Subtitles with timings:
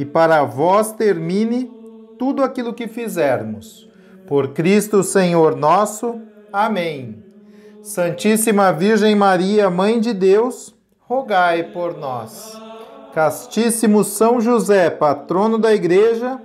[0.00, 1.70] e para vós termine
[2.18, 3.86] tudo aquilo que fizermos.
[4.26, 6.22] Por Cristo Senhor nosso.
[6.50, 7.22] Amém.
[7.82, 12.58] Santíssima Virgem Maria, Mãe de Deus, rogai por nós.
[13.12, 16.40] Castíssimo São José, patrono da Igreja,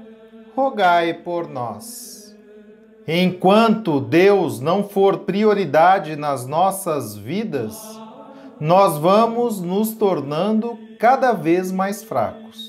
[0.53, 2.35] rogai por nós.
[3.07, 7.77] Enquanto Deus não for prioridade nas nossas vidas,
[8.59, 12.64] nós vamos nos tornando cada vez mais fracos.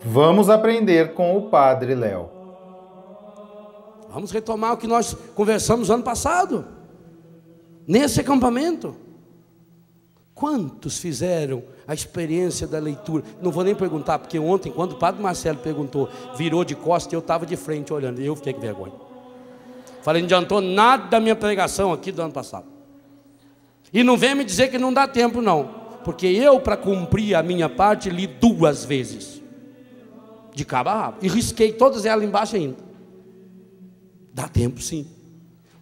[0.00, 2.30] Vamos aprender com o Padre Léo.
[4.10, 6.64] Vamos retomar o que nós conversamos ano passado,
[7.86, 8.96] nesse acampamento.
[10.34, 13.24] Quantos fizeram a experiência da leitura?
[13.42, 17.16] Não vou nem perguntar, porque ontem, quando o Padre Marcelo perguntou, virou de costas e
[17.16, 18.92] eu estava de frente olhando, e eu fiquei com vergonha.
[20.00, 22.66] Falei, não adiantou nada da minha pregação aqui do ano passado.
[23.92, 25.70] E não vem me dizer que não dá tempo, não.
[26.04, 29.42] Porque eu, para cumprir a minha parte, li duas vezes.
[30.54, 31.18] De cabo a rabo.
[31.22, 32.76] E risquei todas elas embaixo ainda.
[34.32, 35.06] Dá tempo sim.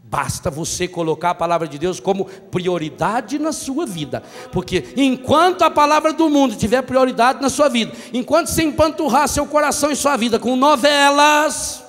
[0.09, 4.23] Basta você colocar a palavra de Deus como prioridade na sua vida.
[4.53, 9.47] Porque enquanto a palavra do mundo tiver prioridade na sua vida, enquanto você empanturrar seu
[9.47, 11.83] coração e sua vida com novelas,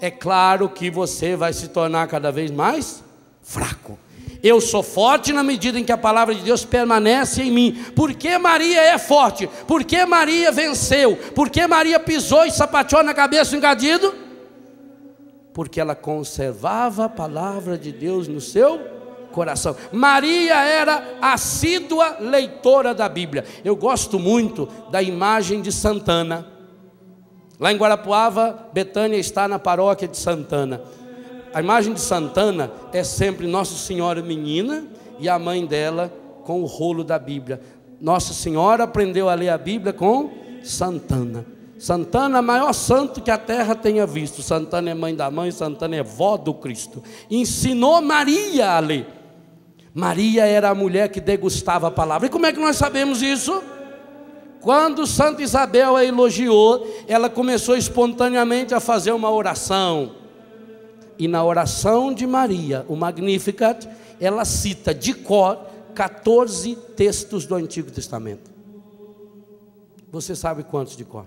[0.00, 3.02] é claro que você vai se tornar cada vez mais
[3.42, 3.98] fraco.
[4.46, 7.84] Eu sou forte na medida em que a palavra de Deus permanece em mim.
[7.96, 9.50] Por que Maria é forte?
[9.66, 11.16] Por que Maria venceu?
[11.34, 14.14] Por que Maria pisou e sapateou na cabeça do engadido?
[15.52, 18.78] Porque ela conservava a palavra de Deus no seu
[19.32, 19.74] coração.
[19.90, 23.44] Maria era assídua leitora da Bíblia.
[23.64, 26.46] Eu gosto muito da imagem de Santana.
[27.58, 30.82] Lá em Guarapuava, Betânia está na paróquia de Santana.
[31.56, 34.84] A imagem de Santana é sempre Nossa Senhora menina
[35.18, 36.12] e a mãe dela
[36.44, 37.62] com o rolo da Bíblia.
[37.98, 41.46] Nossa Senhora aprendeu a ler a Bíblia com Santana.
[41.78, 44.42] Santana é o maior santo que a terra tenha visto.
[44.42, 47.02] Santana é mãe da mãe, Santana é vó do Cristo.
[47.30, 49.06] Ensinou Maria a ler.
[49.94, 52.26] Maria era a mulher que degustava a palavra.
[52.26, 53.62] E como é que nós sabemos isso?
[54.60, 60.25] Quando Santa Isabel a elogiou, ela começou espontaneamente a fazer uma oração.
[61.18, 63.88] E na oração de Maria, o Magnificat,
[64.20, 65.58] ela cita de cor
[65.94, 68.50] 14 textos do Antigo Testamento.
[70.12, 71.26] Você sabe quantos de cor?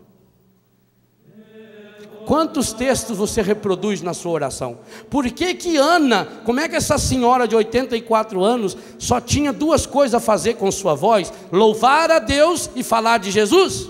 [2.25, 4.77] Quantos textos você reproduz na sua oração?
[5.09, 9.87] Por que que Ana, como é que essa senhora de 84 anos só tinha duas
[9.87, 11.33] coisas a fazer com sua voz?
[11.51, 13.89] Louvar a Deus e falar de Jesus?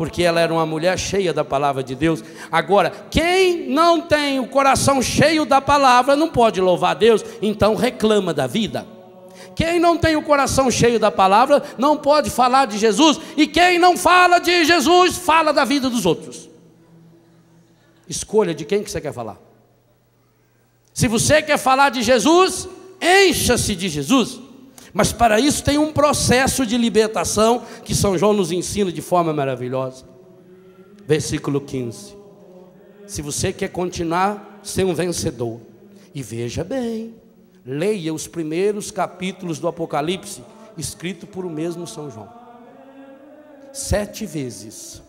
[0.00, 2.24] Porque ela era uma mulher cheia da palavra de Deus.
[2.50, 8.32] Agora, quem não tem o coração cheio da palavra não pode louvar Deus, então reclama
[8.32, 8.86] da vida.
[9.54, 13.78] Quem não tem o coração cheio da palavra não pode falar de Jesus, e quem
[13.78, 16.48] não fala de Jesus fala da vida dos outros.
[18.08, 19.36] Escolha de quem que você quer falar.
[20.94, 22.66] Se você quer falar de Jesus,
[23.02, 24.40] encha-se de Jesus.
[24.92, 29.32] Mas para isso tem um processo de libertação que São João nos ensina de forma
[29.32, 30.04] maravilhosa.
[31.06, 32.16] Versículo 15.
[33.06, 35.60] Se você quer continuar ser um vencedor,
[36.14, 37.14] e veja bem,
[37.64, 40.42] leia os primeiros capítulos do Apocalipse,
[40.76, 42.28] escrito por o mesmo São João.
[43.72, 45.02] Sete vezes.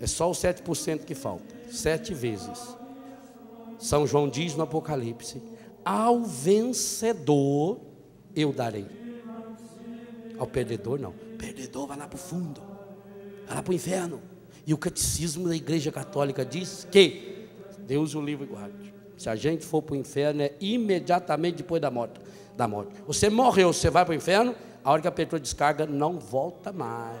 [0.00, 1.54] É só os 7% que falta.
[1.70, 2.76] Sete vezes.
[3.78, 5.42] São João diz no Apocalipse:
[5.84, 7.80] ao vencedor
[8.40, 8.86] eu darei.
[10.38, 11.10] Ao perdedor, não.
[11.10, 12.60] O perdedor vai lá para o fundo,
[13.46, 14.20] vai lá para o inferno.
[14.66, 17.48] E o catecismo da Igreja Católica diz que
[17.80, 18.94] Deus o livre e guarde.
[19.16, 22.20] Se a gente for para o inferno, é imediatamente depois da morte.
[22.56, 22.92] Da morte.
[23.06, 26.72] Você morreu, você vai para o inferno, a hora que a pessoa descarga, não volta
[26.72, 27.18] mais.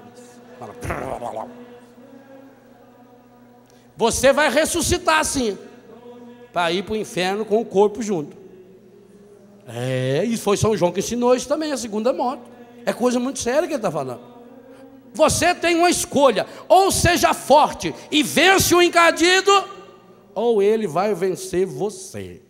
[3.96, 5.58] Você vai ressuscitar sim,
[6.52, 8.37] para ir para o inferno com o corpo junto.
[9.68, 12.42] É, e foi São João que ensinou isso também, a segunda morte.
[12.86, 14.20] É coisa muito séria que ele está falando.
[15.12, 19.52] Você tem uma escolha: ou seja forte e vence o encadido,
[20.34, 22.40] ou ele vai vencer você.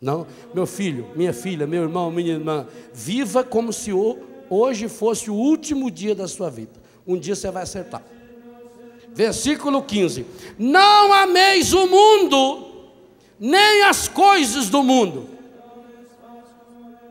[0.00, 3.90] Não, meu filho, minha filha, meu irmão, minha irmã, viva como se
[4.50, 6.72] hoje fosse o último dia da sua vida.
[7.06, 8.02] Um dia você vai acertar.
[9.14, 10.26] Versículo 15:
[10.58, 12.90] Não ameis o mundo,
[13.40, 15.35] nem as coisas do mundo.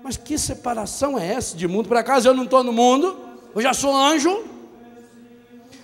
[0.06, 1.88] Mas que separação é essa de mundo?
[1.88, 3.18] Por acaso eu não estou no mundo?
[3.56, 4.44] Eu já sou anjo?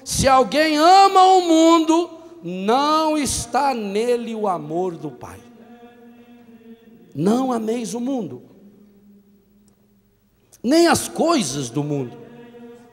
[0.06, 2.08] Se alguém ama o mundo,
[2.44, 5.40] não está nele o amor do Pai.
[7.16, 8.44] Não ameis o mundo,
[10.62, 12.16] nem as coisas do mundo.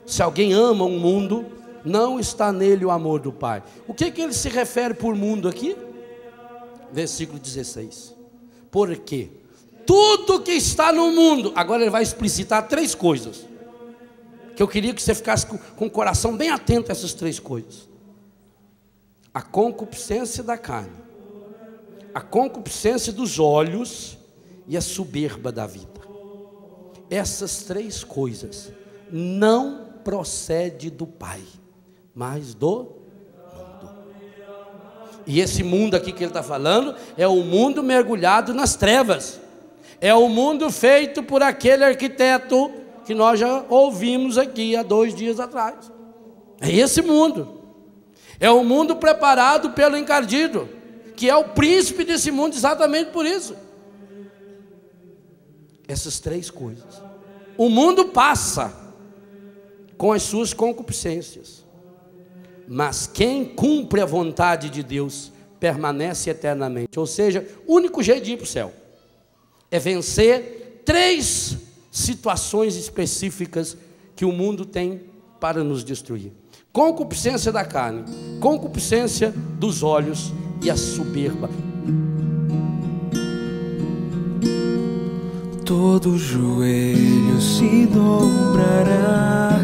[0.07, 1.45] Se alguém ama o mundo,
[1.85, 3.63] não está nele o amor do Pai.
[3.87, 5.77] O que, que ele se refere por mundo aqui?
[6.91, 8.17] Versículo 16.
[8.71, 9.29] Porque
[9.89, 13.47] tudo que está no mundo, agora ele vai explicitar três coisas.
[14.55, 17.41] Que eu queria que você ficasse com, com o coração bem atento a essas três
[17.41, 17.89] coisas:
[19.33, 20.93] a concupiscência da carne,
[22.13, 24.19] a concupiscência dos olhos
[24.67, 26.03] e a soberba da vida.
[27.09, 28.71] Essas três coisas
[29.11, 31.41] não procede do Pai,
[32.15, 32.93] mas do
[33.55, 33.91] mundo.
[35.27, 39.48] E esse mundo aqui que ele está falando é o mundo mergulhado nas trevas.
[40.01, 42.71] É o mundo feito por aquele arquiteto
[43.05, 45.91] que nós já ouvimos aqui há dois dias atrás.
[46.61, 47.63] É esse mundo.
[48.39, 50.79] É o mundo preparado pelo encardido
[51.19, 53.57] que é o príncipe desse mundo exatamente por isso.
[55.89, 57.03] Essas três coisas.
[57.57, 58.73] O mundo passa
[59.97, 61.67] com as suas concupiscências,
[62.69, 67.01] mas quem cumpre a vontade de Deus permanece eternamente.
[67.01, 68.73] Ou seja, o único jeito de ir para o céu
[69.71, 71.57] é vencer três
[71.91, 73.77] situações específicas
[74.15, 75.03] que o mundo tem
[75.41, 76.33] para nos destruir:
[76.73, 78.05] concupiscência da carne,
[78.41, 80.33] concupiscência dos olhos
[80.63, 81.51] e a soberba.
[85.65, 89.61] Todo joelho se dobrará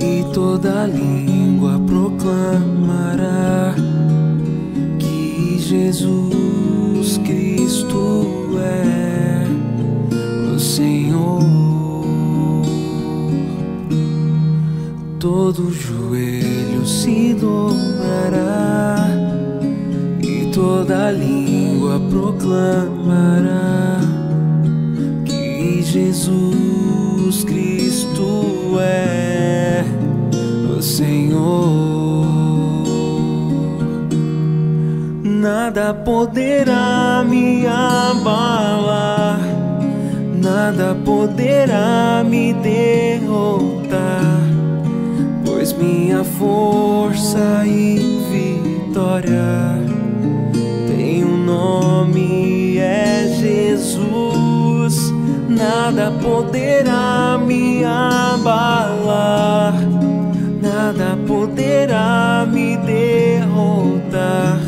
[0.00, 3.74] e toda língua proclamará
[5.66, 9.44] Jesus Cristo é
[10.54, 11.42] o Senhor.
[15.18, 18.64] Todo joelho se dobrará
[20.54, 23.98] toda língua proclamará
[25.24, 29.84] que Jesus Cristo é
[30.78, 31.93] o Senhor.
[35.64, 39.40] Nada poderá me abalar,
[40.34, 44.42] nada poderá me derrotar,
[45.42, 47.98] pois minha força e
[48.30, 49.74] vitória
[51.46, 55.12] nome é Jesus,
[55.48, 59.74] nada poderá me abalar,
[60.60, 64.58] nada poderá me derrotar,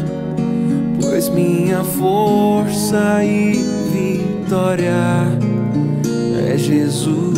[1.27, 3.53] pois minha força e
[3.93, 5.27] vitória
[6.49, 7.37] é Jesus.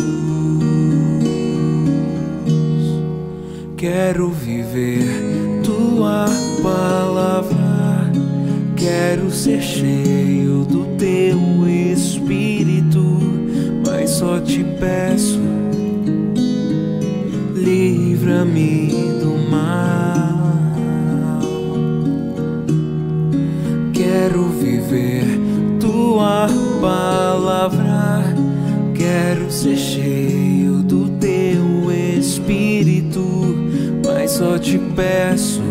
[3.77, 6.25] Quero viver tua
[6.61, 7.69] palavra
[8.75, 13.03] Quero ser cheio do teu espírito,
[13.85, 15.39] mas só te peço,
[17.55, 18.87] livra-me
[19.21, 20.38] do mal.
[24.29, 25.25] Quero viver
[25.79, 26.47] tua
[26.79, 28.23] palavra,
[28.93, 33.25] quero ser cheio do teu espírito,
[34.05, 35.63] mas só te peço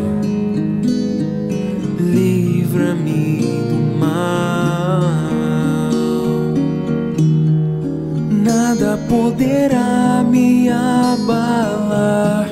[2.00, 5.02] livra-me do mal.
[8.42, 12.48] Nada poderá me abalar,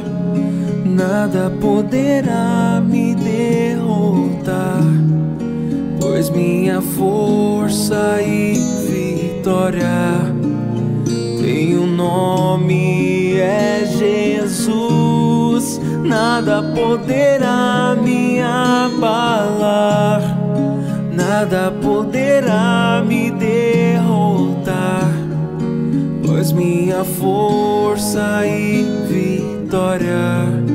[0.85, 4.85] nada poderá me derrotar,
[6.37, 8.53] minha força e
[8.87, 10.37] vitória.
[11.79, 15.81] Um nome, é Jesus.
[16.05, 20.21] Nada poderá me abalar,
[21.11, 25.11] nada poderá me derrotar,
[26.27, 30.66] pois minha força e vitória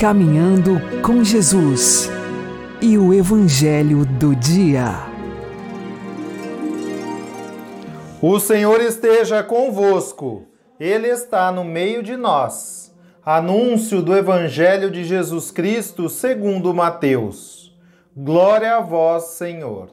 [0.00, 2.08] Caminhando com Jesus
[2.80, 4.92] e o Evangelho do Dia.
[8.22, 10.44] O Senhor esteja convosco,
[10.78, 12.94] Ele está no meio de nós.
[13.26, 17.76] Anúncio do Evangelho de Jesus Cristo segundo Mateus.
[18.16, 19.90] Glória a vós, Senhor.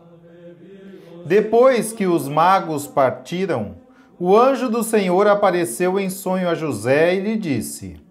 [1.25, 3.77] Depois que os magos partiram,
[4.19, 8.04] o anjo do Senhor apareceu em sonho a José e lhe disse: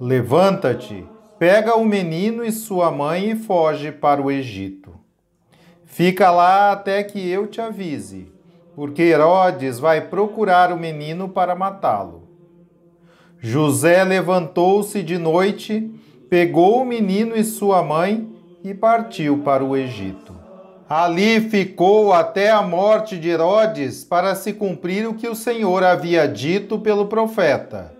[0.00, 1.04] Levanta-te,
[1.40, 4.92] pega o menino e sua mãe e foge para o Egito.
[5.84, 8.32] Fica lá até que eu te avise,
[8.76, 12.28] porque Herodes vai procurar o menino para matá-lo.
[13.40, 15.90] José levantou-se de noite,
[16.30, 20.32] pegou o menino e sua mãe e partiu para o Egito.
[20.88, 26.28] Ali ficou até a morte de Herodes para se cumprir o que o Senhor havia
[26.28, 27.97] dito pelo profeta: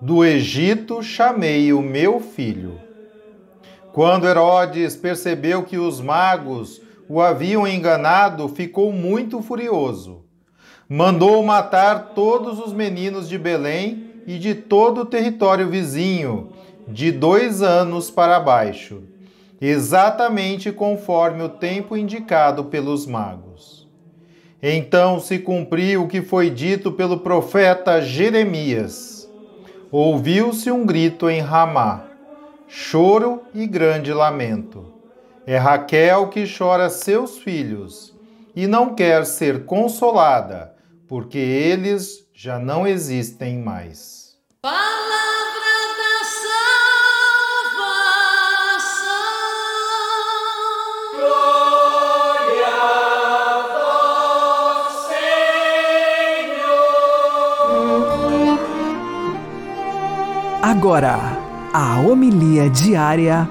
[0.00, 2.80] Do Egito chamei o meu filho.
[3.92, 10.24] Quando Herodes percebeu que os magos o haviam enganado, ficou muito furioso.
[10.88, 16.50] Mandou matar todos os meninos de Belém e de todo o território vizinho,
[16.88, 19.02] de dois anos para baixo,
[19.60, 23.86] exatamente conforme o tempo indicado pelos magos.
[24.62, 29.19] Então se cumpriu o que foi dito pelo profeta Jeremias.
[29.92, 32.04] Ouviu-se um grito em Ramá,
[32.68, 34.94] choro e grande lamento.
[35.44, 38.14] É Raquel que chora seus filhos
[38.54, 40.76] e não quer ser consolada,
[41.08, 44.36] porque eles já não existem mais.
[44.62, 45.19] Palavra
[60.70, 61.18] Agora,
[61.74, 63.48] a homilia diária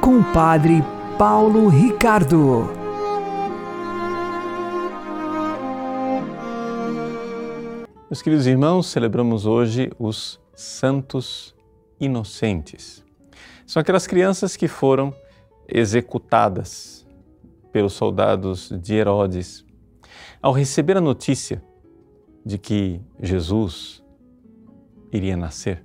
[0.00, 0.82] com o Padre
[1.18, 2.66] Paulo Ricardo.
[8.08, 11.54] Meus queridos irmãos, celebramos hoje os santos
[12.00, 13.04] inocentes.
[13.66, 15.14] São aquelas crianças que foram
[15.68, 17.06] executadas
[17.70, 19.62] pelos soldados de Herodes
[20.40, 21.62] ao receber a notícia
[22.42, 24.02] de que Jesus
[25.12, 25.84] iria nascer,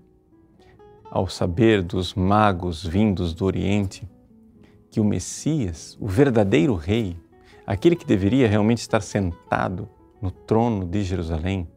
[1.10, 4.08] ao saber dos magos vindos do Oriente
[4.90, 7.18] que o Messias, o verdadeiro rei,
[7.66, 9.90] aquele que deveria realmente estar sentado
[10.22, 11.68] no trono de Jerusalém,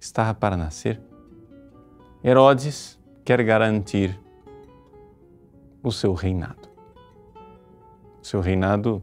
[0.00, 1.00] estava para nascer,
[2.22, 4.18] Herodes quer garantir
[5.82, 6.68] o seu reinado.
[8.20, 9.02] O seu reinado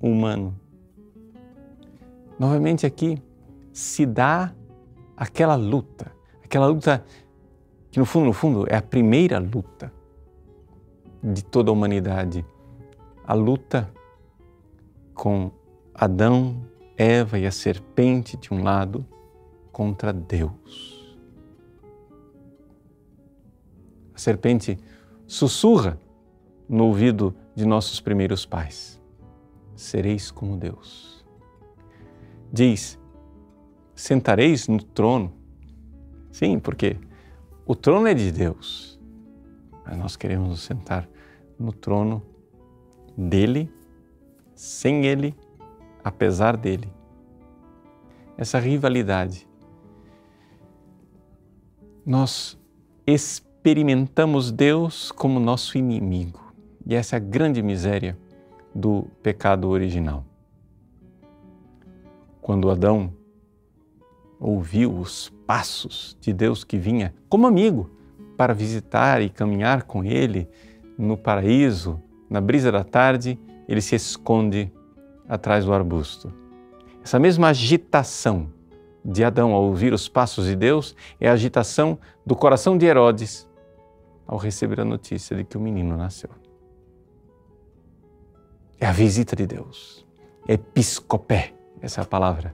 [0.00, 0.58] humano.
[2.38, 3.22] Novamente aqui
[3.72, 4.52] se dá
[5.16, 7.04] aquela luta, aquela luta
[7.92, 9.92] que no fundo, no fundo, é a primeira luta
[11.22, 12.44] de toda a humanidade,
[13.24, 13.88] a luta
[15.14, 15.52] com
[15.94, 19.06] Adão, Eva e a serpente de um lado
[19.70, 21.02] contra Deus.
[24.22, 24.78] serpente
[25.26, 25.98] sussurra
[26.68, 29.00] no ouvido de nossos primeiros pais:
[29.74, 31.24] Sereis como Deus.
[32.52, 32.98] Diz:
[33.94, 35.32] Sentareis no trono.
[36.30, 36.96] Sim, porque
[37.64, 39.00] o trono é de Deus,
[39.84, 41.08] mas nós queremos nos sentar
[41.58, 42.22] no trono
[43.16, 43.72] dele,
[44.54, 45.34] sem ele,
[46.02, 46.92] apesar dele.
[48.36, 49.46] Essa rivalidade.
[52.04, 52.58] Nós
[53.06, 56.52] experimentamos Deus como nosso inimigo.
[56.84, 58.18] E essa é a grande miséria
[58.74, 60.24] do pecado original.
[62.40, 63.12] Quando Adão
[64.42, 67.88] ouviu os passos de Deus que vinha como amigo
[68.36, 70.48] para visitar e caminhar com ele
[70.98, 74.72] no paraíso, na brisa da tarde, ele se esconde
[75.28, 76.32] atrás do arbusto.
[77.04, 78.52] Essa mesma agitação
[79.04, 83.48] de Adão ao ouvir os passos de Deus é a agitação do coração de Herodes
[84.26, 86.30] ao receber a notícia de que o menino nasceu.
[88.80, 90.04] É a visita de Deus.
[90.48, 92.52] Episcopé, essa é a palavra.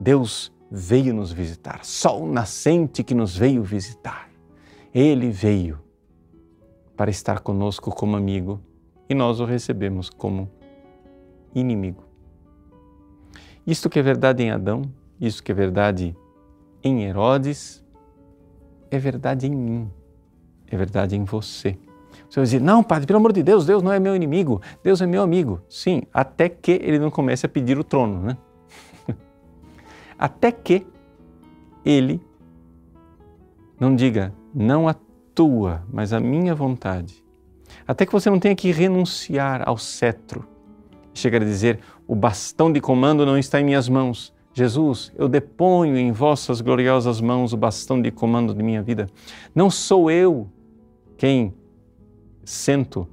[0.00, 4.28] Deus veio nos visitar, sol nascente que nos veio visitar.
[4.94, 5.80] Ele veio
[6.96, 8.60] para estar conosco como amigo
[9.08, 10.50] e nós o recebemos como
[11.54, 12.04] inimigo.
[13.66, 14.82] Isto que é verdade em Adão,
[15.20, 16.16] isso que é verdade
[16.82, 17.84] em Herodes,
[18.90, 19.90] é verdade em mim,
[20.66, 21.78] é verdade em você.
[22.28, 25.00] Você vai dizer, não, padre, pelo amor de Deus, Deus não é meu inimigo, Deus
[25.00, 25.60] é meu amigo.
[25.68, 28.36] Sim, até que ele não comece a pedir o trono, né?
[30.18, 30.86] Até que
[31.84, 32.20] ele
[33.78, 34.94] não diga, não a
[35.34, 37.24] tua, mas a minha vontade.
[37.86, 40.44] Até que você não tenha que renunciar ao cetro.
[41.14, 44.34] Chega a dizer, o bastão de comando não está em minhas mãos.
[44.52, 49.06] Jesus, eu deponho em vossas gloriosas mãos o bastão de comando de minha vida.
[49.54, 50.48] Não sou eu
[51.16, 51.54] quem
[52.44, 53.06] sento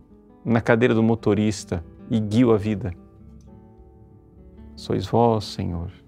[0.43, 2.93] na cadeira do motorista e guio a vida.
[4.75, 6.04] Sois vós, Senhor.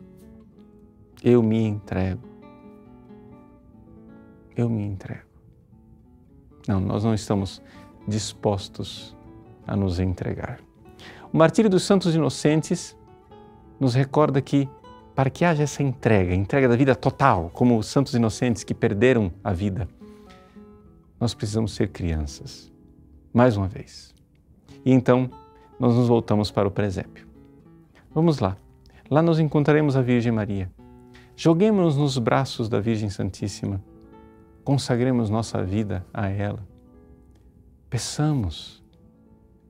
[1.29, 2.21] Eu me entrego.
[4.55, 5.27] Eu me entrego.
[6.65, 7.61] Não, nós não estamos
[8.07, 9.13] dispostos
[9.67, 10.61] a nos entregar.
[11.33, 12.95] O martírio dos santos inocentes
[13.77, 14.69] nos recorda que,
[15.13, 19.29] para que haja essa entrega, entrega da vida total, como os santos inocentes que perderam
[19.43, 19.85] a vida,
[21.19, 22.71] nós precisamos ser crianças,
[23.33, 24.15] mais uma vez.
[24.85, 25.29] E então,
[25.77, 27.27] nós nos voltamos para o presépio.
[28.15, 28.55] Vamos lá.
[29.11, 30.71] Lá nós encontraremos a Virgem Maria.
[31.39, 33.79] Joguemos-nos nos braços da Virgem Santíssima.
[34.63, 36.67] Consagremos nossa vida a ela.
[37.89, 38.83] Peçamos,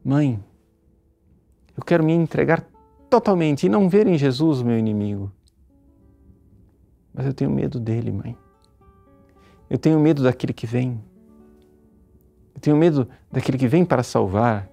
[0.04, 0.42] Mãe,
[1.76, 2.66] eu quero me entregar
[3.10, 5.30] totalmente e não ver em Jesus meu inimigo.
[7.14, 8.38] Mas eu tenho medo dele, mãe.
[9.70, 11.04] Eu tenho medo daquele que vem.
[12.56, 14.70] Eu tenho medo daquele que vem para salvar.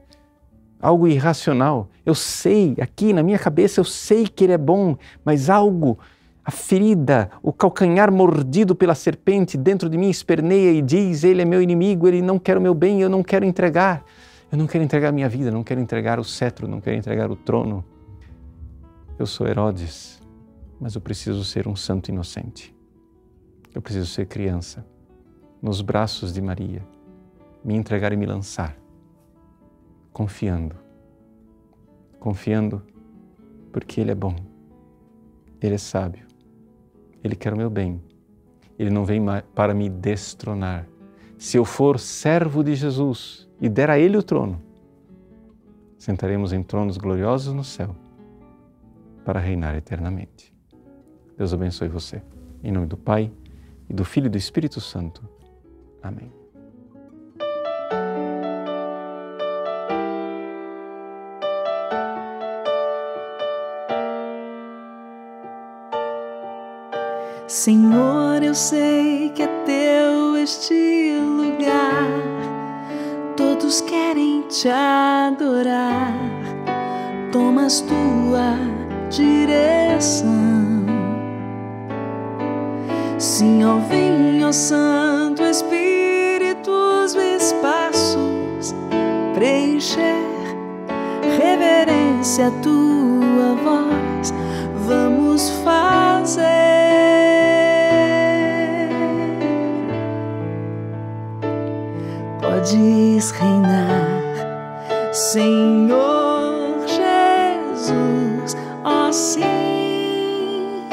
[0.81, 1.89] Algo irracional.
[2.07, 5.99] Eu sei, aqui na minha cabeça, eu sei que ele é bom, mas algo,
[6.45, 11.45] a ferida, o calcanhar mordido pela serpente dentro de mim esperneia e diz: Ele é
[11.45, 14.05] meu inimigo, ele não quer o meu bem, eu não quero entregar.
[14.53, 17.31] Eu não quero entregar a minha vida, não quero entregar o cetro, não quero entregar
[17.31, 17.85] o trono.
[19.19, 20.21] Eu sou Herodes,
[20.79, 22.75] mas eu preciso ser um santo inocente.
[23.75, 24.87] Eu preciso ser criança,
[25.61, 26.83] nos braços de Maria,
[27.65, 28.77] me entregar e me lançar,
[30.13, 30.77] confiando.
[32.21, 32.83] Confiando
[33.73, 34.37] porque Ele é bom,
[35.61, 36.25] Ele é sábio,
[37.25, 38.03] Ele quer o meu bem,
[38.79, 39.21] Ele não vem
[39.55, 40.87] para me destronar.
[41.39, 44.61] Se eu for servo de Jesus, e der a Ele o trono,
[45.99, 47.97] sentaremos em tronos gloriosos no céu
[49.25, 50.53] para reinar eternamente.
[51.37, 52.23] Deus abençoe você.
[52.63, 53.33] Em nome do Pai,
[53.89, 55.27] e do Filho e do Espírito Santo.
[56.03, 56.44] Amém.
[67.55, 72.05] Senhor, eu sei que é teu este lugar
[73.37, 76.13] todos querem te adorar.
[77.31, 78.59] Tomas tua
[79.09, 80.35] direção.
[83.65, 88.75] Ó, vem, ó Santo Espírito, os espaços
[89.33, 90.25] preencher.
[91.39, 94.35] Reverência à tua voz,
[94.89, 96.04] vamos fazer.
[102.65, 110.89] Podes reinar, Senhor Jesus, ó sim,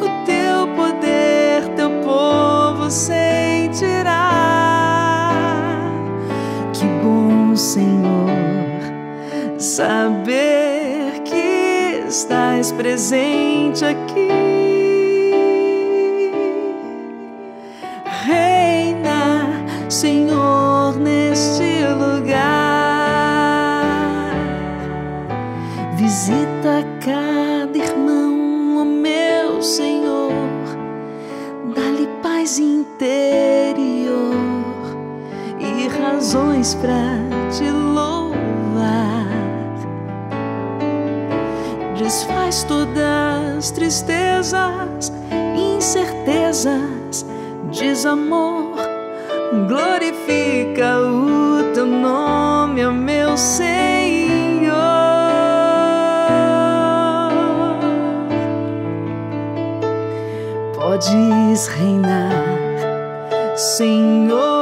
[0.00, 4.30] o teu poder, teu povo sentirá.
[6.72, 8.30] Que bom, Senhor,
[9.58, 14.23] saber que estás presente aqui.
[36.74, 37.18] Para
[37.50, 39.26] te louvar.
[41.96, 45.12] Desfaz todas as tristezas,
[45.56, 47.24] incertezas,
[47.70, 48.74] desamor
[49.68, 54.74] glorifica o teu nome, ó meu Senhor.
[60.74, 62.44] Podes reinar,
[63.56, 64.53] Senhor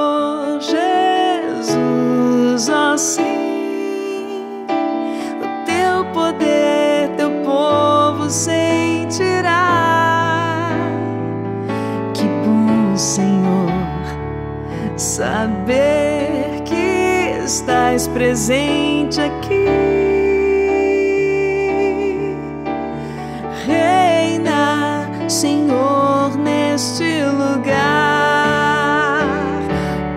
[2.92, 4.66] ó sim,
[5.40, 9.62] o teu poder, teu povo sentirá.
[12.12, 13.72] Que bom, Senhor,
[14.96, 19.92] saber que estás presente aqui.
[26.72, 27.72] Neste lugar.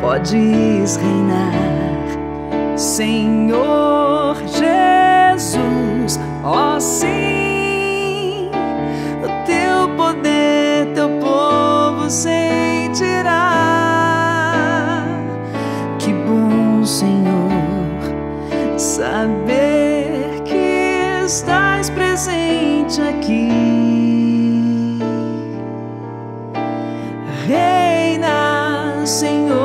[0.01, 1.51] Podes reinar,
[2.95, 8.49] Senhor Jesus, ó sim,
[9.21, 13.33] o teu poder, teu povo sentirá.
[15.99, 17.99] Que bom, Senhor,
[18.77, 23.51] saber que estás presente aqui.
[27.45, 29.64] Reina, Senhor,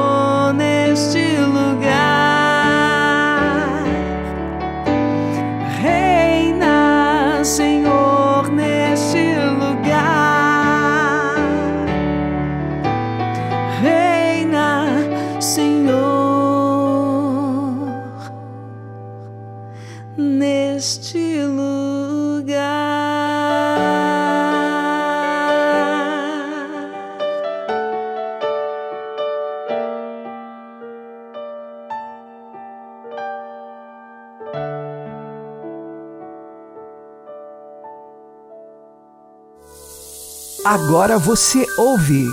[40.91, 42.27] Agora você ouve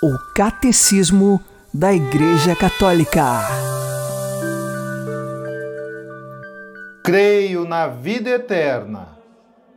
[0.00, 1.40] o Catecismo
[1.74, 3.40] da Igreja Católica.
[7.02, 9.18] Creio na vida eterna.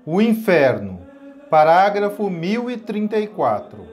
[0.05, 0.99] O inferno.
[1.49, 3.87] Parágrafo 1034.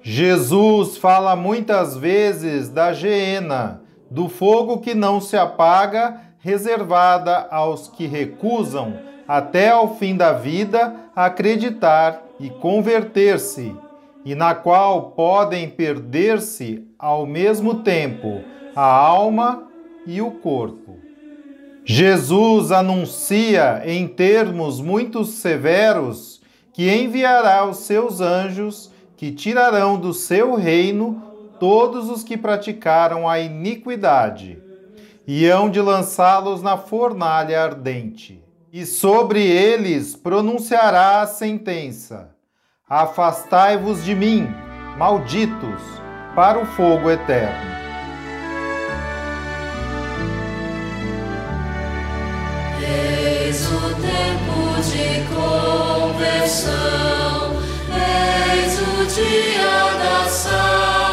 [0.00, 8.06] Jesus fala muitas vezes da geena, do fogo que não se apaga, reservada aos que
[8.06, 8.94] recusam,
[9.26, 13.76] até ao fim da vida, acreditar e converter-se,
[14.24, 18.42] e na qual podem perder-se ao mesmo tempo
[18.74, 19.68] a alma
[20.06, 20.98] e o corpo.
[21.84, 26.40] Jesus anuncia em termos muito severos
[26.72, 31.22] que enviará os seus anjos que tirarão do seu reino
[31.58, 34.58] todos os que praticaram a iniquidade
[35.26, 38.42] e hão de lançá-los na fornalha ardente.
[38.72, 42.30] E sobre eles pronunciará a sentença:
[42.88, 44.46] Afastai-vos de mim,
[44.96, 45.82] malditos,
[46.36, 47.68] para o fogo eterno.
[52.80, 56.70] Eis o tempo de conversão,
[57.90, 61.09] eis o dia da salvação.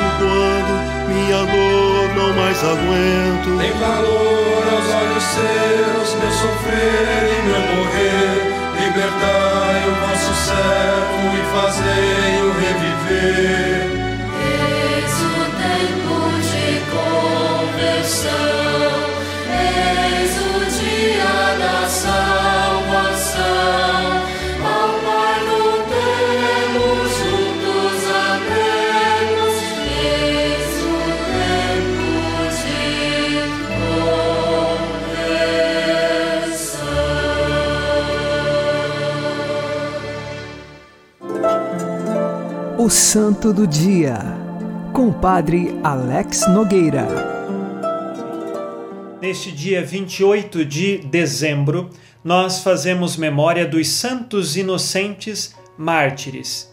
[0.00, 0.72] Mesmo quando
[1.08, 3.58] minha dor não mais aguento.
[3.58, 8.36] Tem valor aos olhos seus, meu sofrer e meu morrer.
[8.80, 13.80] Libertai o vosso servo e fazei-o reviver.
[14.42, 16.16] Eis o tempo
[16.50, 16.66] de
[17.70, 18.30] conversão,
[19.52, 20.49] eis o
[42.90, 44.18] Santo do Dia,
[44.92, 47.06] com Padre Alex Nogueira.
[49.22, 51.90] Neste dia 28 de dezembro,
[52.24, 56.68] nós fazemos memória dos santos inocentes mártires.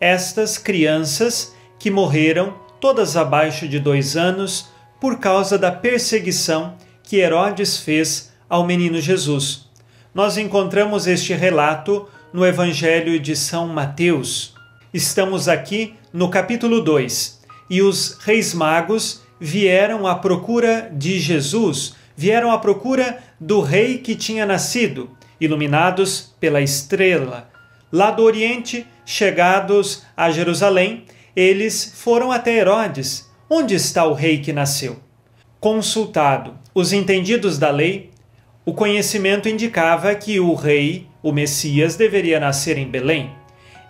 [0.00, 7.76] Estas crianças que morreram, todas abaixo de dois anos, por causa da perseguição que Herodes
[7.78, 9.70] fez ao menino Jesus.
[10.12, 14.58] Nós encontramos este relato no Evangelho de São Mateus.
[14.92, 22.50] Estamos aqui no capítulo 2 e os reis magos vieram à procura de Jesus, vieram
[22.50, 25.08] à procura do rei que tinha nascido,
[25.40, 27.48] iluminados pela estrela.
[27.92, 31.04] Lá do Oriente, chegados a Jerusalém,
[31.36, 33.30] eles foram até Herodes.
[33.48, 34.98] Onde está o rei que nasceu?
[35.60, 38.10] Consultado os entendidos da lei,
[38.64, 43.38] o conhecimento indicava que o rei, o Messias, deveria nascer em Belém.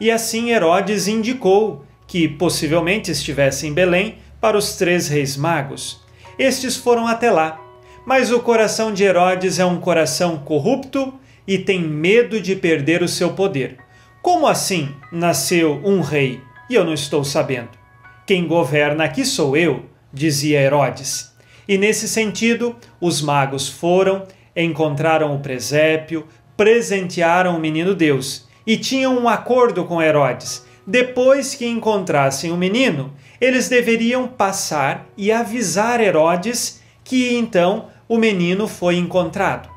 [0.00, 6.00] E assim Herodes indicou que possivelmente estivesse em Belém para os três reis magos.
[6.38, 7.60] Estes foram até lá,
[8.06, 11.12] mas o coração de Herodes é um coração corrupto
[11.46, 13.76] e tem medo de perder o seu poder.
[14.22, 17.78] Como assim nasceu um rei e eu não estou sabendo?
[18.26, 21.30] Quem governa aqui sou eu, dizia Herodes.
[21.68, 29.18] E nesse sentido, os magos foram, encontraram o presépio, presentearam o menino Deus e tinham
[29.18, 30.64] um acordo com Herodes.
[30.86, 38.66] Depois que encontrassem o menino, eles deveriam passar e avisar Herodes que então o menino
[38.66, 39.68] foi encontrado.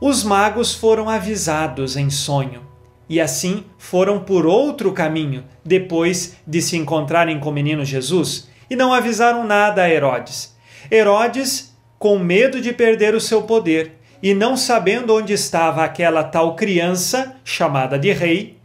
[0.00, 2.62] Os magos foram avisados em sonho
[3.08, 8.76] e assim foram por outro caminho depois de se encontrarem com o menino Jesus e
[8.76, 10.54] não avisaram nada a Herodes.
[10.90, 13.92] Herodes, com medo de perder o seu poder
[14.26, 18.58] e não sabendo onde estava aquela tal criança chamada de rei,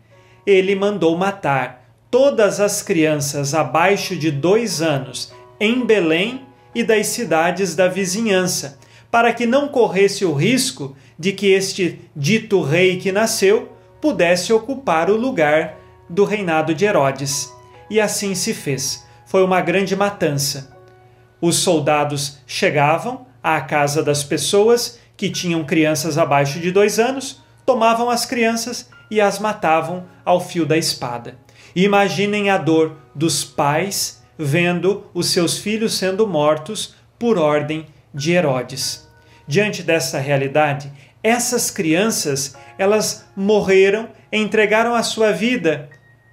[0.43, 7.75] ele mandou matar todas as crianças abaixo de dois anos em Belém e das cidades
[7.75, 8.79] da vizinhança,
[9.11, 13.71] para que não corresse o risco de que este dito rei que nasceu
[14.01, 15.77] pudesse ocupar o lugar
[16.09, 17.53] do reinado de Herodes.
[17.87, 19.05] E assim se fez.
[19.27, 20.75] Foi uma grande matança.
[21.39, 28.09] Os soldados chegavam à casa das pessoas que tinham crianças abaixo de dois anos, tomavam
[28.09, 31.37] as crianças e as matavam ao fio da espada.
[31.75, 39.07] Imaginem a dor dos pais vendo os seus filhos sendo mortos por ordem de Herodes.
[39.47, 45.87] Diante dessa realidade, essas crianças, elas morreram, entregaram a sua vida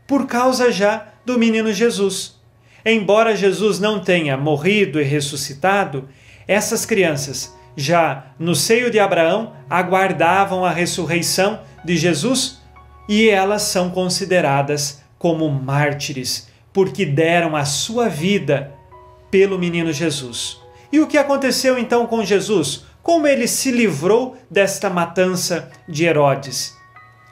[0.06, 2.40] por causa já do menino Jesus.
[2.86, 6.08] Embora Jesus não tenha morrido e ressuscitado,
[6.46, 12.60] essas crianças, já no seio de Abraão, aguardavam a ressurreição de Jesus
[13.08, 18.72] e elas são consideradas como mártires, porque deram a sua vida
[19.30, 20.60] pelo menino Jesus.
[20.90, 22.84] E o que aconteceu então com Jesus?
[23.00, 26.76] Como ele se livrou desta matança de Herodes?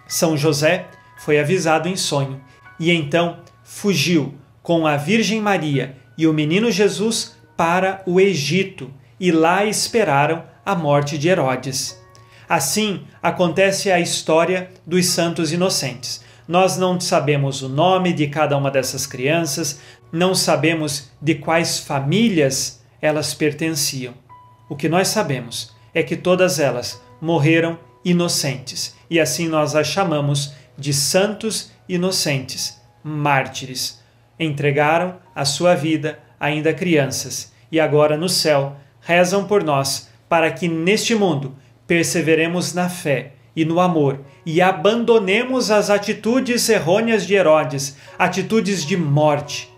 [0.06, 0.86] São José
[1.18, 2.40] foi avisado em sonho
[2.78, 9.32] e então fugiu com a Virgem Maria e o menino Jesus para o Egito e
[9.32, 12.00] lá esperaram a morte de Herodes.
[12.48, 16.24] Assim acontece a história dos santos inocentes.
[16.46, 19.80] Nós não sabemos o nome de cada uma dessas crianças,
[20.12, 24.14] não sabemos de quais famílias elas pertenciam.
[24.68, 30.52] O que nós sabemos é que todas elas morreram inocentes e assim nós as chamamos
[30.78, 34.00] de santos inocentes, mártires.
[34.38, 40.66] Entregaram a sua vida ainda crianças e agora no céu rezam por nós para que
[40.66, 41.54] neste mundo
[41.86, 48.96] perseveremos na fé e no amor e abandonemos as atitudes errôneas de Herodes, atitudes de
[48.96, 49.72] morte.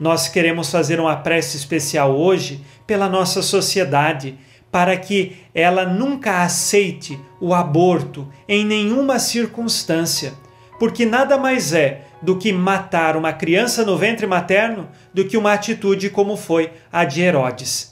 [0.00, 4.36] Nós queremos fazer uma prece especial hoje pela nossa sociedade,
[4.72, 10.32] para que ela nunca aceite o aborto em nenhuma circunstância,
[10.78, 15.52] porque nada mais é do que matar uma criança no ventre materno do que uma
[15.52, 17.91] atitude como foi a de Herodes.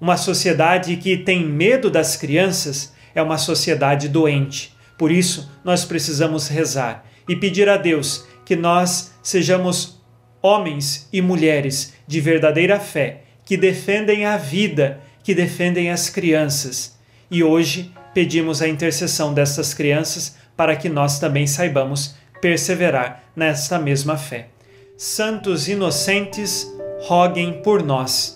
[0.00, 4.74] Uma sociedade que tem medo das crianças é uma sociedade doente.
[4.98, 10.00] Por isso, nós precisamos rezar e pedir a Deus que nós sejamos
[10.42, 16.96] homens e mulheres de verdadeira fé, que defendem a vida, que defendem as crianças.
[17.30, 24.16] E hoje pedimos a intercessão dessas crianças para que nós também saibamos perseverar nesta mesma
[24.16, 24.48] fé.
[24.96, 26.66] Santos inocentes,
[27.00, 28.35] roguem por nós.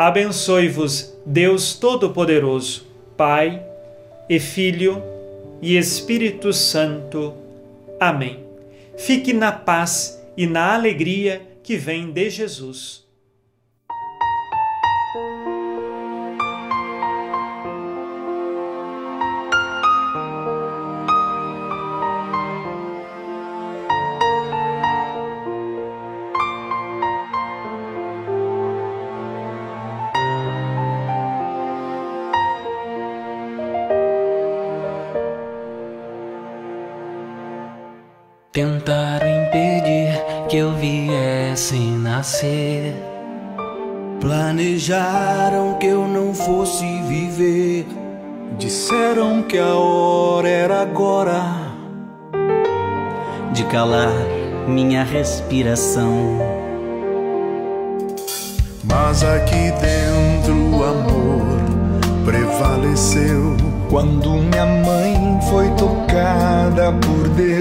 [0.00, 2.86] Abençoe-vos, Deus Todo-Poderoso,
[3.18, 3.62] Pai
[4.30, 5.02] e Filho
[5.60, 7.34] e Espírito Santo.
[8.00, 8.42] Amém.
[8.96, 13.04] Fique na paz e na alegria que vem de Jesus.
[38.60, 42.94] Tentaram impedir que eu viesse nascer.
[44.20, 47.86] Planejaram que eu não fosse viver.
[48.58, 51.40] Disseram que a hora era agora
[53.54, 54.12] de calar
[54.68, 56.36] minha respiração.
[58.84, 63.56] Mas aqui dentro o amor prevaleceu.
[63.88, 67.59] Quando minha mãe foi tocada por Deus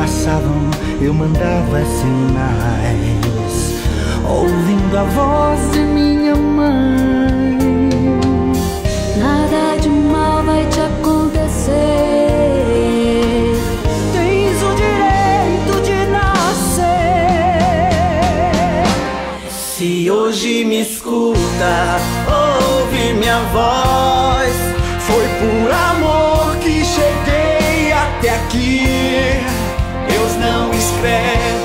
[0.00, 3.74] passavam, eu mandava sinais,
[4.26, 7.90] ouvindo a voz de minha mãe.
[9.18, 11.74] Nada de mal vai te acontecer.
[14.14, 17.10] Tens o direito de nascer.
[19.50, 23.69] Se hoje me escuta, ouve minha voz.
[31.02, 31.59] there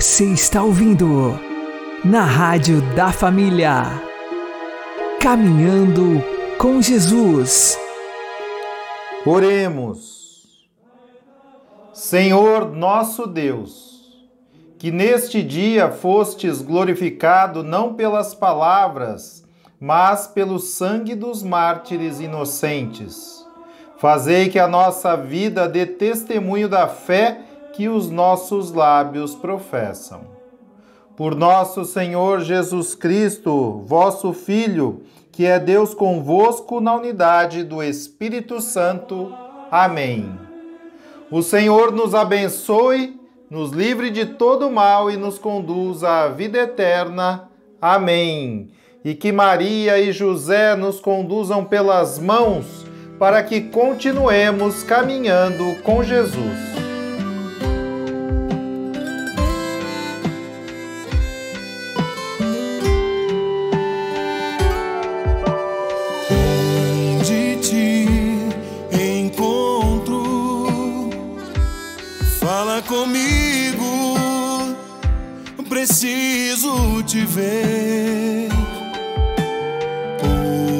[0.00, 1.36] Você está ouvindo
[2.04, 3.82] na Rádio da Família.
[5.20, 6.22] Caminhando
[6.56, 7.76] com Jesus.
[9.26, 10.60] Oremos.
[11.92, 14.22] Senhor nosso Deus,
[14.78, 19.44] que neste dia fostes glorificado não pelas palavras,
[19.80, 23.44] mas pelo sangue dos mártires inocentes.
[23.96, 27.47] Fazei que a nossa vida dê testemunho da fé
[27.78, 30.22] que os nossos lábios professam.
[31.16, 38.60] Por nosso Senhor Jesus Cristo, vosso Filho, que é Deus convosco na unidade do Espírito
[38.60, 39.32] Santo.
[39.70, 40.28] Amém.
[41.30, 43.16] O Senhor nos abençoe,
[43.48, 47.48] nos livre de todo mal e nos conduza à vida eterna.
[47.80, 48.70] Amém.
[49.04, 52.84] E que Maria e José nos conduzam pelas mãos
[53.20, 56.87] para que continuemos caminhando com Jesus.
[77.08, 78.50] Te ver.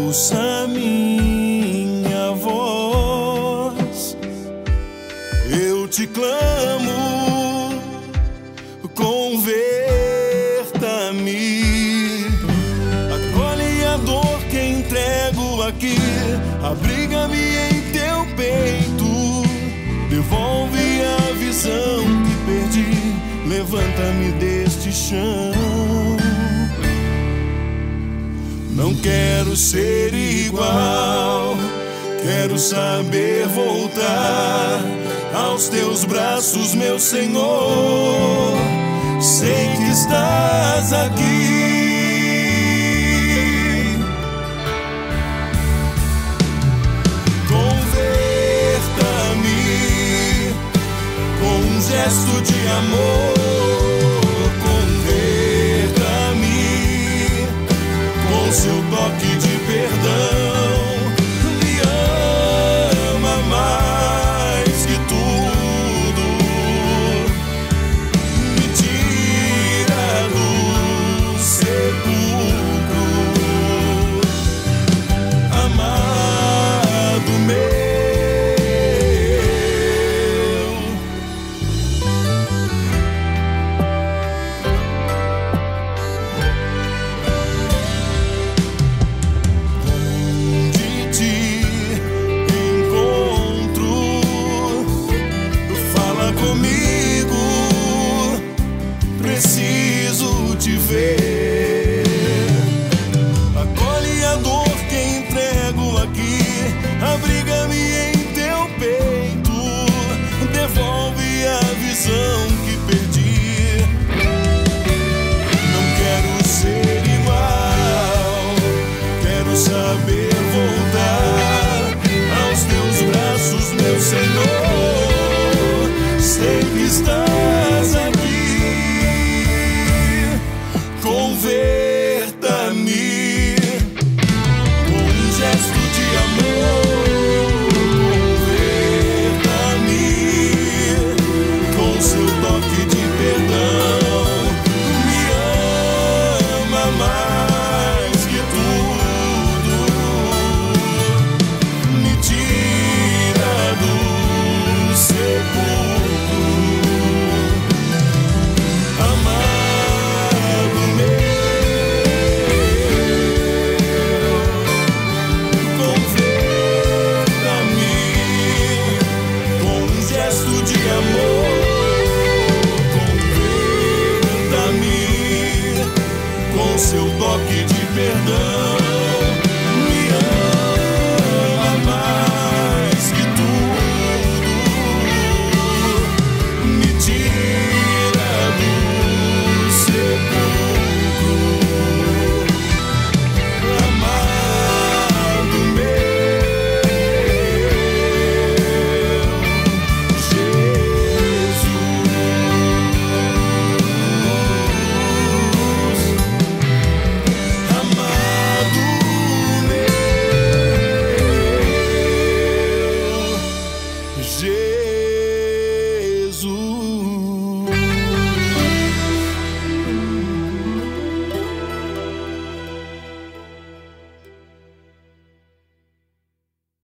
[0.07, 4.15] Ouça minha voz,
[5.51, 7.81] eu te clamo,
[8.95, 9.47] converta-me.
[13.17, 15.97] Acolhe a dor que entrego aqui,
[16.63, 19.45] abriga-me em teu peito,
[20.11, 22.93] devolve a visão que perdi,
[23.49, 25.98] levanta-me deste chão.
[28.79, 31.57] Não quero ser igual,
[32.23, 34.81] quero saber voltar
[35.35, 38.57] aos teus braços, meu Senhor.
[39.21, 41.59] Sei que estás aqui.
[47.49, 48.05] Converta-me
[51.41, 53.48] com um gesto de amor.
[58.53, 60.38] seu toque de perdão.